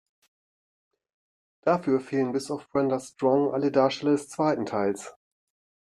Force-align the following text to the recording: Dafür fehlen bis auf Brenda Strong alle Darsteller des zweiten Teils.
Dafür 1.63 1.99
fehlen 1.99 2.31
bis 2.31 2.49
auf 2.49 2.67
Brenda 2.71 2.99
Strong 2.99 3.53
alle 3.53 3.71
Darsteller 3.71 4.13
des 4.13 4.29
zweiten 4.29 4.65
Teils. 4.65 5.13